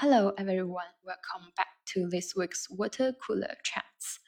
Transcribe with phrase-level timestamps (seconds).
[0.00, 0.92] Hello, everyone.
[1.04, 4.20] Welcome back to this week's Water Cooler Chats.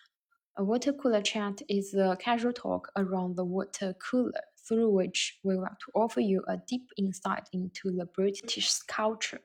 [0.56, 5.56] A water cooler chat is a casual talk around the water cooler, through which we
[5.56, 9.40] want to offer you a deep insight into the British culture.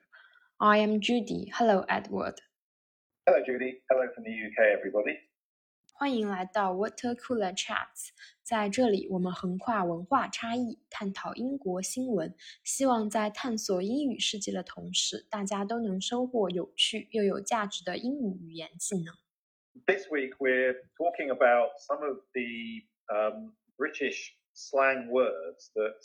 [0.60, 1.52] I am Judy.
[1.56, 2.39] Hello, Edward.
[3.28, 3.82] Hello, Judy.
[3.89, 5.18] Hello from the UK, everybody.
[5.96, 8.10] 欢迎来到 Water Cooler Chats，
[8.48, 19.14] 在这里我们横跨文化差异，探讨英国新闻，希望在探索英语世界的同时，大家都能收获有趣又有价值的英语语言技能。
[19.88, 25.97] This week we're talking about some of the um, British slang words that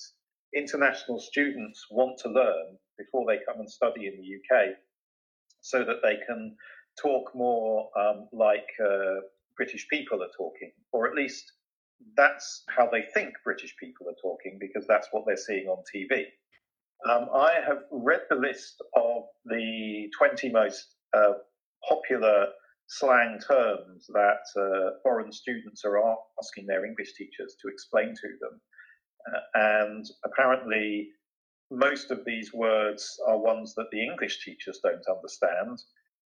[0.53, 4.79] international students want to learn before they come and study in the UK,
[5.61, 6.57] so that they can
[6.97, 9.21] talk more um, like uh,
[9.55, 11.53] British people are talking, or at least
[12.16, 16.26] that's how they think British people are talking because that's what they're seeing on TV.
[17.10, 21.34] Um, I have read the list of the 20 most uh,
[21.88, 22.48] popular
[22.88, 25.98] slang terms that uh, foreign students are
[26.42, 28.62] asking their English teachers to explain to them.
[29.28, 31.10] Uh, and apparently,
[31.72, 35.80] most of these words are ones that the English teachers don't understand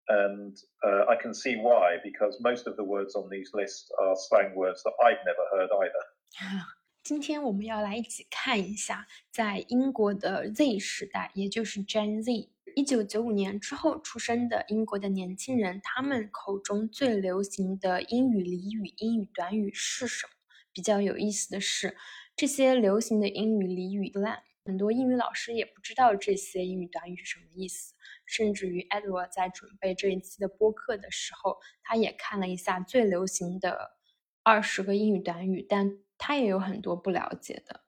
[0.07, 4.15] and uh, I can see why because most of the words on these lists are
[4.15, 6.65] slang words that I've never heard either.
[7.03, 20.31] 今天我们要来一起看一下，在英国的 Z 时代，也就是 Gen Z，一九九五年之后出生的英国的年轻人，他们口中最流行的英语俚语、英语短语是什么？
[20.73, 21.95] 比较有意思的是，
[22.35, 24.11] 这些流行的英语俚语，
[24.65, 27.93] 很多英语老师也不知道这些英语短语是什么意思。
[28.26, 33.98] 甚至于 Edward 在准备这一期的播客的时候，他也看了一下最流行的
[34.42, 37.82] 二十个英语短语，但他也有很多不了解的。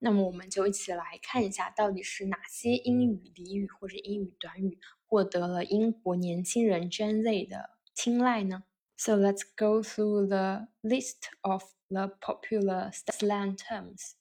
[0.00, 8.62] 那么我们就一起来看一下，到底是哪些英语俚语或者英语短语获得了英国年轻人 Gen Z 的青睐呢？
[8.96, 14.14] So let's go through the list of the popular slang terms.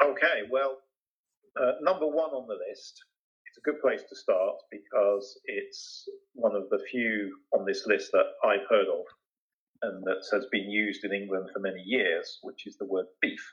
[0.00, 0.82] Okay, well,
[1.56, 3.15] uh, number one on the list it's a
[3.67, 8.65] good place to start because it's one of the few on this list that I've
[8.69, 9.03] heard of
[9.81, 13.43] and that has been used in England for many years, which is the word beef.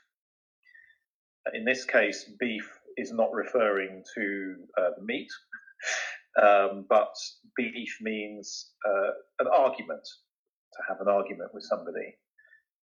[1.53, 2.65] In this case, beef
[2.95, 5.27] is not referring to uh, meat,
[6.41, 7.13] um, but
[7.57, 10.07] beef means uh, an argument,
[10.73, 12.15] to have an argument with somebody.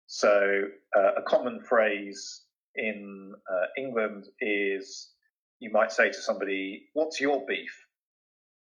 [0.08, 0.64] So,
[0.96, 2.44] uh, a common phrase
[2.76, 5.15] in uh, England is
[5.61, 7.87] you might say to somebody, "What's your beef?"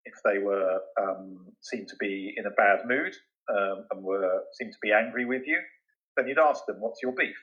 [0.05, 3.15] If they were um, seemed to be in a bad mood
[3.49, 5.59] um, and were seemed to be angry with you,
[6.15, 7.37] then you'd ask them, "What's your beef?"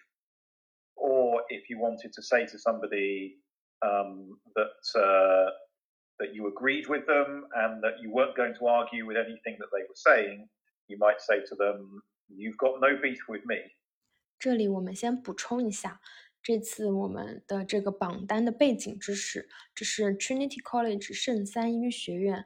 [0.97, 3.36] Or if you wanted to say to somebody
[3.82, 5.50] um, that uh,
[6.19, 9.69] that you agreed with them and that you weren't going to argue with anything that
[9.72, 10.48] they were saying,
[10.88, 13.60] you might say to them, "You've got no beef with me."
[14.38, 16.00] 这里我们先补充一下，
[16.41, 22.45] 这次我们的这个榜单的背景知识，这是 Trinity College 圣三一学院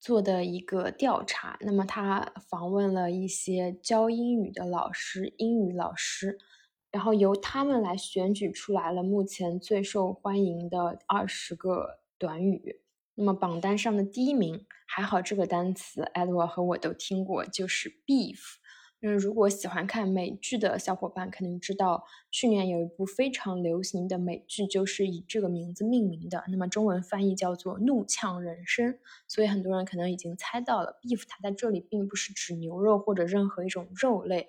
[0.00, 1.58] 做的一个调查。
[1.60, 6.38] 那么他访问了一些教英语的老师、英语老师，
[6.90, 12.80] 然后由他们来选举出来了目前最受欢迎的二十个短语。
[13.14, 18.38] 那么榜单上的第一名，还好这个单词 Edward 和我都听过，就是 beef。
[19.12, 28.92] 如果喜欢看美剧的小伙伴肯定知道，去年有一部非常流行的美剧就是以这个名字命名的，那么中文翻译叫做《怒呛人生》。
[29.28, 34.48] 所以很多人可能已经猜到了，beef 它在这里并不是指牛肉或者任何一种肉类，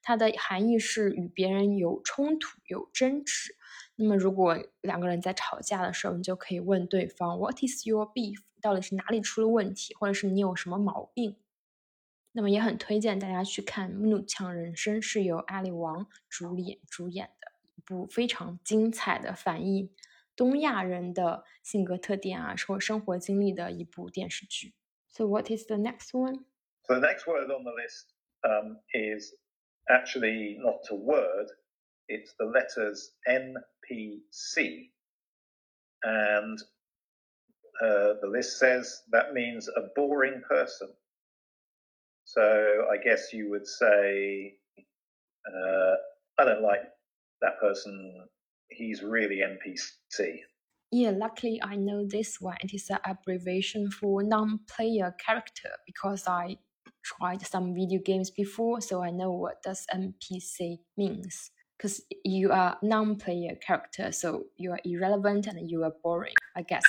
[0.00, 3.56] 它的含义是与别人有冲突、有争执。
[3.96, 11.36] 那么如果两个人在吵架的时候，你就可以问对方 “What is your beef？” 到底是哪里出了问题，或者是你有什么毛病？
[12.31, 19.93] 那么也很推荐大家去看《怒呛人生》，是由阿里王主演主演的一部非常精彩的反映
[20.35, 24.73] 东亚人的性格特点啊，或生活经历的一部电视剧。
[25.09, 26.45] So what is the next one?
[26.85, 28.07] So the next word on the list
[28.41, 29.31] um, is
[29.87, 31.49] actually not a word;
[32.07, 34.91] it's the letters NPC,
[36.01, 36.57] and
[37.79, 40.89] uh, the list says that means a boring person.
[42.37, 44.55] So I guess you would say,
[45.47, 45.95] uh,
[46.39, 46.81] I don't like
[47.41, 48.25] that person.
[48.69, 50.39] He's really NPC.
[50.91, 52.57] Yeah, luckily I know this one.
[52.61, 56.57] It is an abbreviation for non-player character because I
[57.03, 61.51] tried some video games before, so I know what does NPC means.
[61.77, 66.85] Because you are non-player character, so you are irrelevant and you are boring, I guess.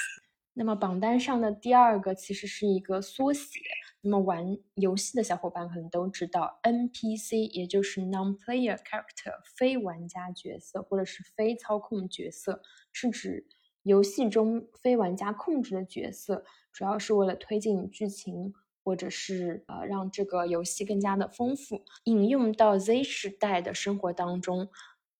[0.56, 3.58] 那么榜单上的第二个其实是一个缩写。
[4.01, 12.61] 那么玩游戏的小伙伴可能都知道，NPC 也就是 non-player character 非玩家角色或者是非操控角色，
[12.93, 13.45] 是指
[13.83, 18.53] 游戏中非玩家控制的角色，主要是为了推进剧情
[18.83, 21.83] 或者是呃让这个游戏更加的丰富。
[22.05, 24.69] 引用到 Z 时代的生活当中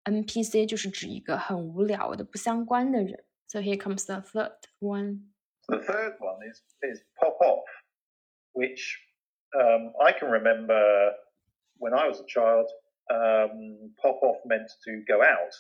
[0.06, 3.26] ，NPC 就是指一个很无聊的不相关的人。
[3.48, 5.32] So here comes the third one.
[5.68, 7.66] The third one is is pop off.
[8.54, 8.98] Which
[9.60, 11.12] um, I can remember
[11.78, 12.70] when I was a child,
[13.12, 15.54] um, pop off meant to go out.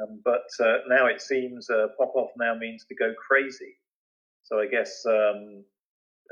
[0.00, 3.76] Um, but uh, now it seems uh, pop off now means to go crazy.
[4.42, 5.64] So I guess um,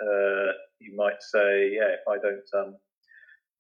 [0.01, 2.47] uh, you might say, yeah, if I don't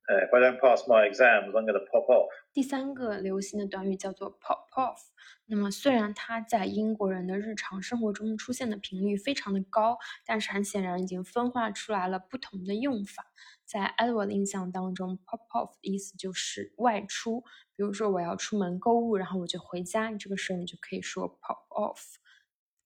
[0.08, 2.28] if I don't pass my exams, I'm going to pop off.
[2.52, 4.98] 第三个流行的短语叫做 pop off。
[5.46, 13.26] 那么虽然它在英国人的日常生活中出现的频率非常的高，但是很显然已经分化出来了不同的用法。
[13.64, 17.42] 在 Edward 的印象当中，pop off 的意思就是外出。
[17.76, 22.16] 比如说我要出门购物，然后我就回家，这个时候你就可以说 pop off。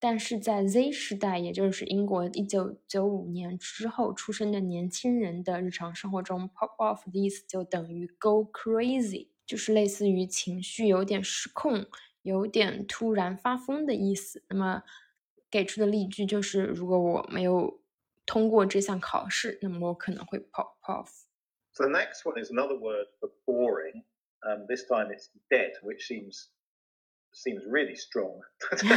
[0.02, 7.04] 但是在 Z 时代，也就是英国一九九五年之后出生的年轻人的日常生活中，pop off
[20.82, 21.26] off。
[21.75, 24.02] So the next one is another word for boring.
[24.43, 26.49] Um, this time it's dead, which seems
[27.33, 28.39] seems really strong
[28.77, 28.88] to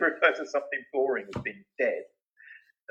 [0.00, 2.04] refer to something boring as being dead.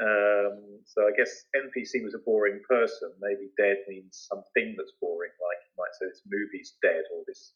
[0.01, 3.13] Um, so I guess NPC was a boring person.
[3.21, 7.53] Maybe dead means something that's boring, like you might say this movie's dead or this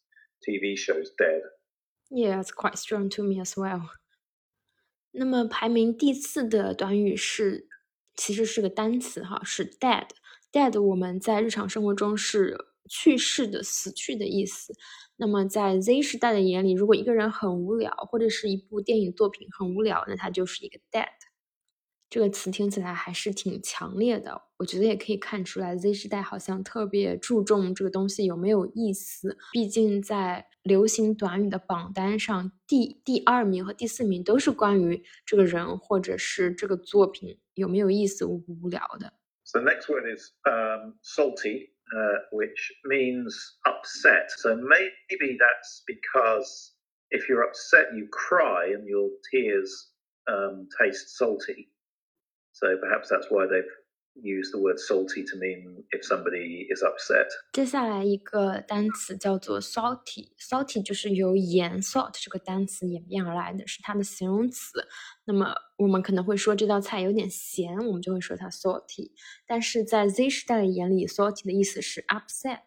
[0.48, 1.42] TV show's dead.
[2.10, 3.90] Yeah, it's quite strong to me as well.
[5.12, 7.68] 那么排名第四的短语是，
[8.14, 12.56] 其实是个单词哈，是 dead。dead 我们在日常生活中是
[12.89, 14.73] 去世的、死去的意思。
[15.17, 21.07] 那么在 Z 时代的眼里，如果一个人很无聊，或者是一部电影作品很无聊，那他就是一个 dead。
[22.07, 24.43] 这个词听起来还是挺强烈的。
[24.57, 29.37] 我觉得也可以看出来，Z 时代好像特别注重这个东西有没有意思。
[29.51, 39.13] 毕竟在流行短语的榜单上，第第二名和第四名都是关于这个人或者是这个作品有没有意思、无不无聊的。
[39.43, 41.74] So next word is um salty.
[41.95, 44.31] Uh, which means upset.
[44.37, 46.73] So maybe that's because
[47.11, 49.91] if you're upset, you cry and your tears
[50.27, 51.69] um, taste salty.
[52.53, 53.63] So perhaps that's why they've
[54.15, 57.27] use the word salty to mean if somebody is upset。
[57.51, 64.87] 接下来一个单词叫做 salty，salty 就是由盐 salt 这个单词演变而来的，是它的形容词。
[65.25, 69.11] 那么我们可能会说这道菜有点咸，我们就会说它 salty。
[69.45, 72.61] 但是在 Z 时代的眼里，salty 的意思是 upset。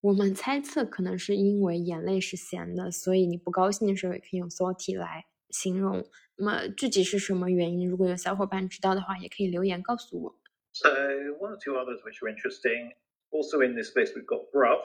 [0.00, 6.06] 我们猜测可能是因为眼泪是咸的，所以你不高兴的时候也可以用 salty 来形容。
[6.36, 7.88] 那么具体是什么原因？
[7.88, 10.36] 如果有小伙伴知道的话，也可以留言告诉我。
[10.74, 12.90] So one or two others which are interesting.
[13.30, 14.80] Also in this list, we've got bruv.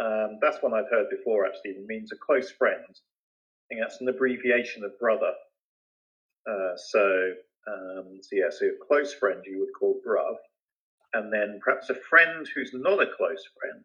[0.00, 1.46] Um, that's one I've heard before.
[1.46, 2.82] Actually, it means a close friend.
[2.88, 5.32] I think that's an abbreviation of brother.
[6.50, 7.32] Uh, so,
[7.68, 10.36] um, so yeah, so a close friend you would call bruv,
[11.12, 13.84] and then perhaps a friend who's not a close friend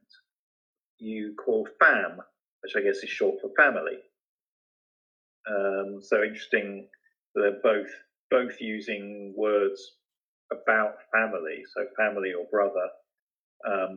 [0.98, 2.22] you call fam,
[2.64, 4.00] which I guess is short for family.
[5.50, 6.88] Um, so interesting.
[7.36, 7.90] They're both
[8.32, 9.92] both using words
[10.50, 12.90] about family, so family or brother,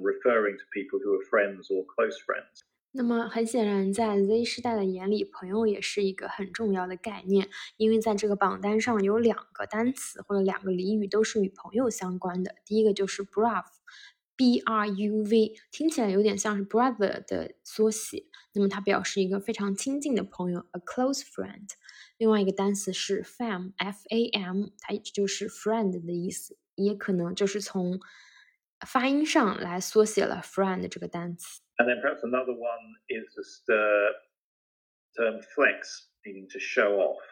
[0.01, 2.63] referring to people who are friends or close friends.
[2.91, 12.55] 那么很显然，在 Z 世代的眼里，朋友也是一个很重要的概念，因为在这个榜单上有两个单词或者两个俚语都是与朋友相关的。
[12.65, 18.25] 第一个就是 bruv，b r u v，听起来有点像是 brother 的缩写，
[18.55, 21.69] 那么它表示一个非常亲近的朋友，a close friend。
[22.18, 28.00] 另外一个单词是 fam，f a m，它就是 friend 的意思，也可能就是从
[28.86, 31.62] 发音上来缩写了 friend 这个单词。
[31.78, 34.14] And then perhaps another one is just the
[35.18, 37.24] term flex, meaning to show off.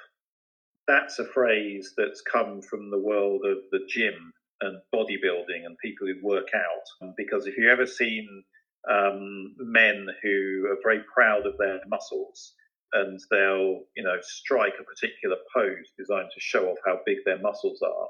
[0.87, 6.07] That's a phrase that's come from the world of the gym and bodybuilding and people
[6.07, 7.13] who work out.
[7.15, 8.43] Because if you've ever seen
[8.89, 12.55] um, men who are very proud of their muscles,
[12.95, 17.39] and they'll you know strike a particular pose designed to show off how big their
[17.39, 18.09] muscles are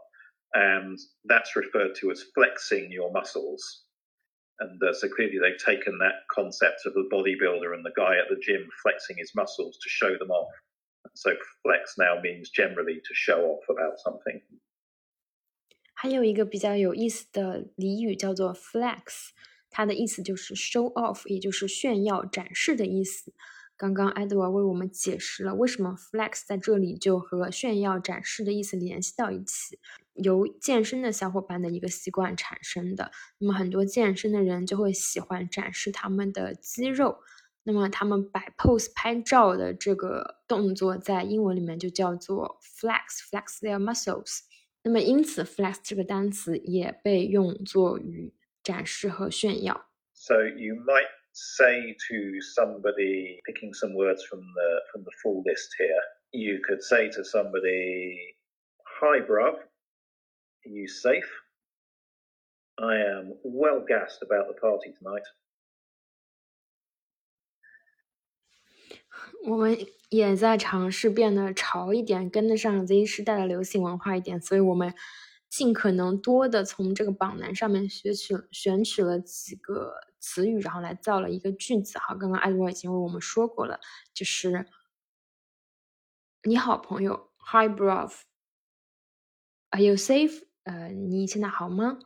[0.54, 3.86] and that's referred to as flexing your muscles
[4.60, 8.30] and uh, so clearly they've taken that concept of the bodybuilder and the guy at
[8.30, 10.52] the gym flexing his muscles to show them off
[11.16, 11.32] So
[11.64, 14.42] flex now means generally to show off about something.
[15.94, 19.32] 还有一个比较有意思的俚语叫做 flex，
[19.70, 23.34] 它的意思就是 show off，也就是炫耀、展示的意思。
[23.77, 29.79] 刚刚 Edward 为我们解释了为什么 flex 在这里就和炫耀、展示的意思联系到一起，
[30.15, 33.11] 由健身的小伙伴的一个习惯产生的。
[33.39, 37.19] 那么很多健身的人就会喜欢展示他们的肌肉，
[37.65, 44.41] 那么他们摆 pose 拍照的这个动作在英文里面就叫做 flex，flex their muscles。
[44.83, 49.89] 那么，因此，flex 这个单词也被用作于展示和炫耀。
[50.15, 56.04] So you might say to somebody, picking some words from the from the full list here,
[56.32, 58.36] you could say to somebody,
[59.00, 61.30] "Hi, bruv, are you safe?
[62.78, 65.26] I am well gassed about the party tonight."
[69.44, 69.78] 我们
[70.10, 74.94] 也在尝试变得潮一点，跟得上 Z 时代的流行文化一点，所以我们
[75.50, 79.94] 尽可能多的从这个榜单上面选取选取了几个
[80.27, 82.01] 词语，然后来造了一个句子。
[82.01, 83.79] 哈，刚刚艾罗已经为我们说过了，
[84.13, 84.67] 就是
[86.43, 88.21] 你好，朋友，Hi, bro，Are
[89.81, 90.43] you safe？
[90.65, 92.01] 呃，你现在好吗？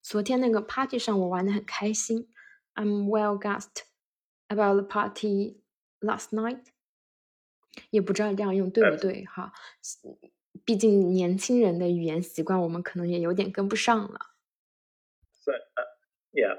[0.00, 2.32] 昨天那个 party 上我玩的很开心
[2.74, 3.82] ，I'm well gassed。
[4.48, 5.60] about the party
[6.00, 6.66] last night，
[7.90, 9.52] 也不知道这样用对不对哈，
[10.64, 14.35] 毕竟年轻人的语言习惯我们可能也有点跟不上了。
[16.35, 16.55] So uh, yeah,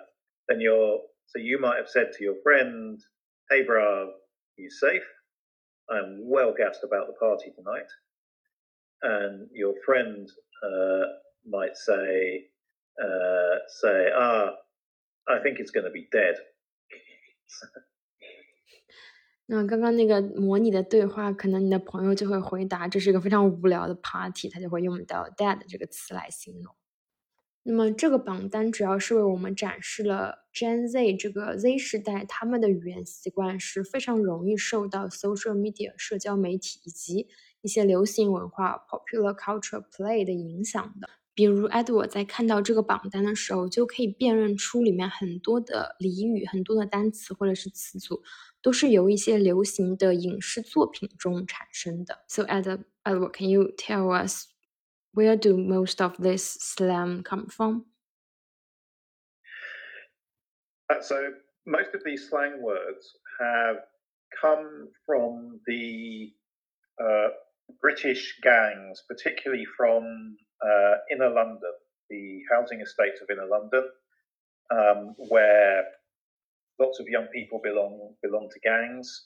[0.48, 3.00] then you're so you might have said to your friend,
[3.50, 4.12] "Hey, bro,
[4.56, 5.06] you safe?
[5.88, 7.88] I'm well gassed about the party tonight."
[9.02, 10.28] And your friend
[10.62, 11.06] uh,
[11.44, 12.50] might say,
[13.02, 14.54] uh, "Say, ah,
[15.28, 16.36] I think it's going to be dead."
[19.46, 26.74] 那刚刚那个模拟的对话，可能你的朋友就会回答：“这是一个非常无聊的 party。”他就会用到 “dead” 这个词来形容。
[27.69, 37.27] 那么这个榜单主要是为我们展示了 Gen Z 这个 Z 时代他们的语言习惯是非常容易受到 social media 社交媒体以及
[37.61, 41.09] 一些流行文化 popular culture play 的影响的。
[41.35, 48.23] 比如 Edward 在看到这个榜单的时候，就可以辨认出里面很多的俚语、很多的单词或者是词组，
[48.61, 52.19] 都是由一些流行的影视作品中产生的。
[52.29, 54.45] So Edward, Edward, can you tell us
[55.13, 57.85] where do most of this slang come from?
[60.89, 61.31] Uh, so
[61.65, 63.77] most of these slang words have
[64.41, 66.31] come from the
[67.03, 67.27] uh,
[67.81, 71.73] British gangs, particularly from uh, inner London,
[72.09, 73.83] the housing estates of inner London,
[74.71, 75.83] um, where
[76.79, 79.25] lots of young people belong belong to gangs,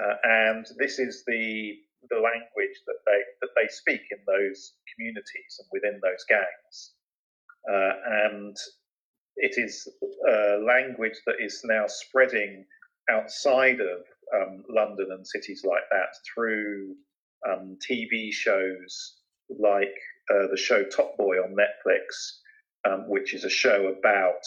[0.00, 1.76] uh, and this is the
[2.10, 6.92] the language that they that they speak in those communities and within those gangs,
[7.70, 7.92] uh,
[8.30, 8.56] and
[9.36, 9.88] it is
[10.28, 12.64] a language that is now spreading
[13.10, 16.94] outside of um, London and cities like that through
[17.48, 19.16] um, TV shows
[19.58, 19.94] like
[20.30, 22.38] uh, the show Top Boy on Netflix,
[22.86, 24.42] um, which is a show about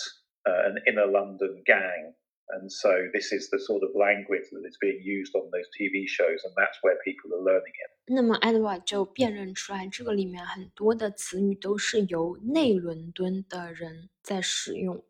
[0.47, 2.13] uh, an inner London gang.
[2.51, 6.05] And so this is the sort of language that is being used on those TV
[6.05, 7.91] shows, and that's where people are learning it.
[8.07, 15.01] 那么 Edward 就辨认出来，这个里面很多的词语都是由内伦敦的人在使用，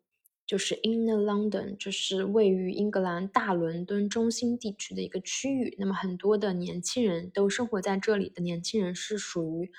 [0.46, 5.74] 就是 Inner London，就是位于英格兰大伦敦中心地区的一个区域。
[5.80, 9.72] 那么很多的年轻人都生活在这里的年轻人是属于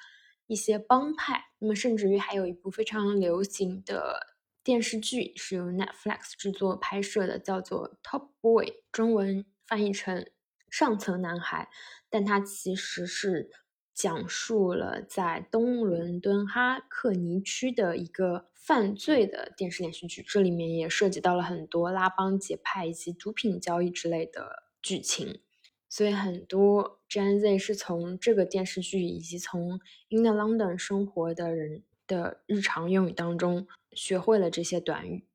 [0.48, 4.33] 一些帮派，那么甚至于还有一部非常流行的
[4.64, 10.22] 电视剧是由 Netflix 制作拍摄的，叫做《Top Boy》，中文翻译成
[10.70, 11.70] 《上层男孩》，
[12.10, 13.50] 但它其实是
[13.94, 25.42] 讲述了在东伦敦哈克尼区的一个犯罪的电视连续剧，这里面也涉及到了很多拉帮结派以及毒品交易之类的剧情。
[25.90, 29.80] 所以很多 Gen Z 是从这个电视剧以及从
[30.10, 35.26] In the London 生活的人的日常用语当中学会了这些短语。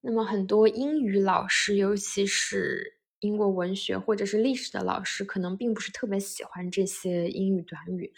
[0.00, 8.12] 那么很多英语老师，尤其是英国文学或者是历史的老师，可能并不是特别喜欢这些英语短语。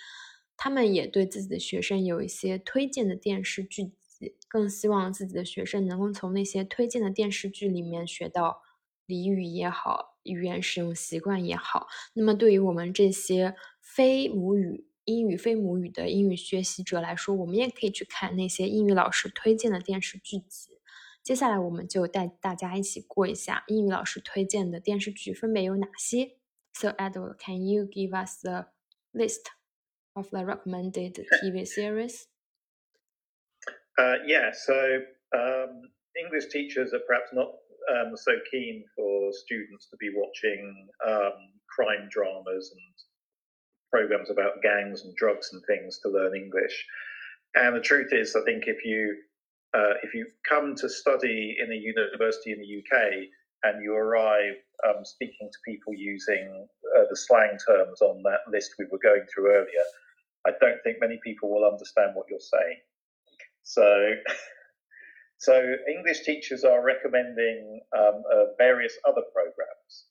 [0.57, 8.63] 他们也对自己的学生有一些推荐的电视剧集，更希望自己的学生能够从那些推荐的电视剧里面学到
[9.07, 10.13] 俚语也好。
[10.25, 20.80] 语言使用习惯也好，那么对于我们这些非母语英语非母语的英语学习者来说，我们也可以去看那些英语老师推荐的电视剧集。
[21.24, 26.38] 接下来，我们就带大家一起过一下英语老师推荐的电视剧分别有哪些。
[26.74, 28.68] So Edward, can you give us the
[29.12, 29.48] list
[30.14, 32.28] of the recommended TV series?
[33.98, 34.74] Uh, yeah, so
[35.34, 37.50] um, English teachers are perhaps not
[37.92, 42.96] um, so keen for students to be watching um, crime dramas and
[43.95, 46.85] programs about gangs and drugs and things to learn English.
[47.55, 49.15] And the truth is, I think if you
[49.73, 52.95] uh, if you come to study in a university in the UK
[53.63, 58.75] and you arrive um, speaking to people using uh, the slang terms on that list
[58.79, 59.87] we were going through earlier,
[60.45, 62.79] I don't think many people will understand what you're saying.
[63.63, 64.15] So,
[65.39, 70.07] so English teachers are recommending um, uh, various other programs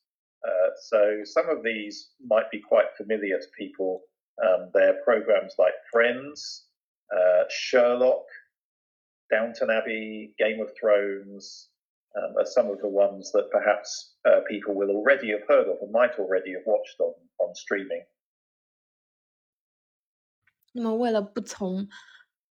[0.73, 4.00] Uh, so some of these might be quite familiar to people.
[4.42, 6.64] Um, they're programs like Friends,
[7.14, 8.25] uh, Sherlock,
[9.30, 11.68] Downton Abbey, Game of Thrones,
[12.16, 15.76] um, are some of the ones that perhaps uh, people will already have heard of
[15.82, 18.04] and might already have watched on, on streaming.
[20.73, 21.88] 那么，为了不从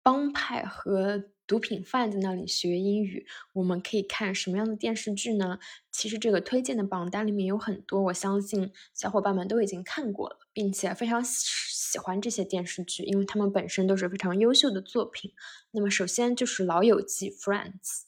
[0.04, 5.59] 帮派和 毒品贩子那里学英语，我们可以看什么样的电视剧呢？
[5.91, 15.33] 其实这个推荐的榜单里面有很多，我相信小伙伴们都已经看过了，并且非常喜欢这些电视剧，因为它们本身都是非常优秀的作品。
[15.73, 18.03] 那么首先就是《老友记》（Friends），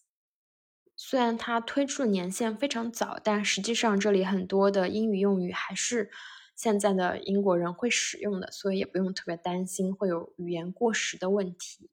[0.94, 6.12] 虽然它推出的年限非常早，但实际上这里很多的英语用语还是。
[6.54, 11.90] 现在的英国人会使用的，所以也不用特别担心会有语言过时的问题。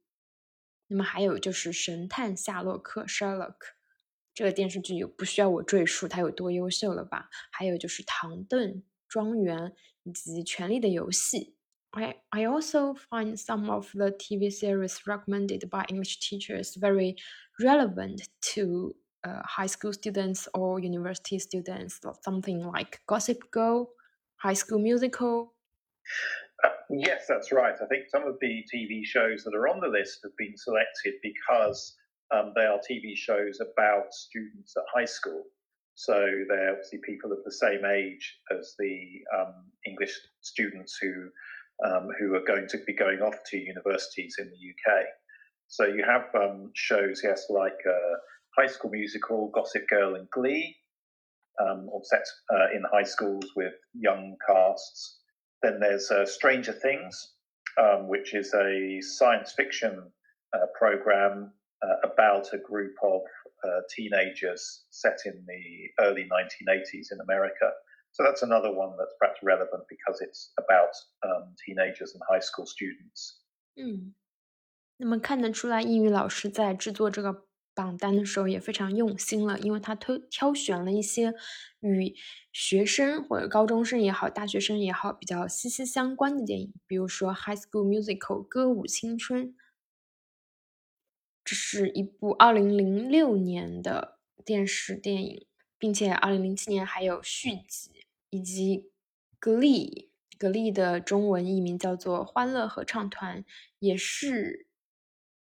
[0.88, 3.56] 那么还有就是《神探夏洛克》（Sherlock）
[4.34, 7.28] 这个电视剧，不需要我赘述它有多优秀了吧？
[7.50, 9.58] 还有就是《唐顿庄园》
[10.02, 11.56] 以及《权力的游戏》。
[11.98, 17.16] I I also find some of the TV series recommended by English teachers very
[17.60, 22.00] relevant to uh, high school students or university students.
[22.22, 23.90] Something like Gossip Girl.
[24.42, 25.54] High School Musical?
[26.89, 27.75] Yes, that's right.
[27.79, 31.13] I think some of the TV shows that are on the list have been selected
[31.21, 31.95] because
[32.33, 35.43] um, they are TV shows about students at high school.
[35.95, 36.13] So
[36.47, 39.53] they're obviously people of the same age as the um,
[39.85, 41.29] English students who
[41.85, 45.03] um, who are going to be going off to universities in the UK.
[45.67, 48.15] So you have um, shows, yes, like uh,
[48.57, 50.75] High School Musical, Gossip Girl, and Glee,
[51.61, 55.18] um, or set uh, in high schools with young casts.
[55.62, 57.34] Then there's uh, Stranger Things,
[57.78, 60.12] um, which is a science fiction
[60.52, 63.22] uh, program uh, about a group of
[63.64, 67.70] uh, teenagers set in the early 1980s in America.
[68.12, 70.94] So that's another one that's perhaps relevant because it's about
[71.26, 73.40] um, teenagers and high school students.
[73.76, 74.14] 嗯，
[74.98, 77.44] 那么看得出来，英语老师在制作这个
[77.79, 81.33] 榜单的时候也非常用心了，因为他推挑选了一些
[81.79, 82.13] 与
[82.51, 89.55] 学生或者高中生也好、大学生也好比较息息相关的电影，比如说《High School Musical》歌舞青春，
[91.45, 98.91] 这是一部二零零六年的电视电影，并且二零零七年还有续集，以及
[99.39, 100.09] 《Glee》，
[100.51, 103.43] 《Glee》的中文译名叫做《欢乐合唱团》，
[103.79, 104.67] 也是。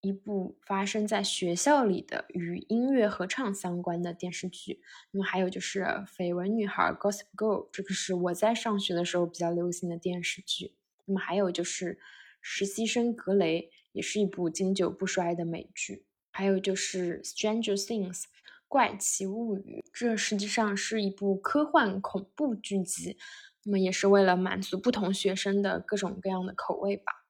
[0.02, 4.82] 一部发生在学校里的与音乐合唱相关的电视剧，
[5.12, 10.76] 那么还有就是《绯闻女孩》（Gossip Girl），这个是我在上学的时候比较流行的电视剧。
[11.06, 11.96] 那么还有就是
[12.42, 16.06] 《实习生格雷》，也是一部经久不衰的美剧。
[16.32, 18.22] 还有就是《Stranger Things》
[18.70, 23.18] （怪奇物语），这实际上是一部科幻恐怖剧集，
[23.64, 27.27] 那么也是为了满足不同学生的各种各样的口味吧。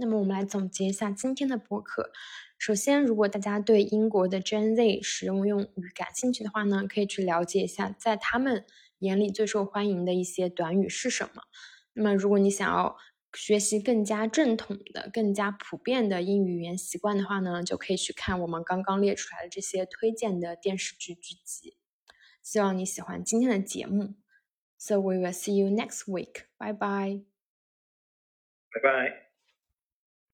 [0.00, 2.12] 那么我们来总结一下今天的播客。
[2.56, 8.64] 首先，如果大家对英国的 Gen Z 使用用语感兴趣的话呢，可以去了解一下，在他们
[9.00, 11.42] 眼里最受欢迎的一些短语是什么。
[11.94, 12.96] 那么，如果你想要
[13.34, 21.76] 学习更加正统的、更加普遍的英语语言习惯的话呢，就可以去看我们刚刚列出来的这些推荐的电视剧剧集。
[22.42, 24.14] 希望你喜欢今天的节目。
[24.78, 26.46] So we will see you next week.
[26.56, 27.24] Bye bye.
[28.70, 29.27] Bye bye.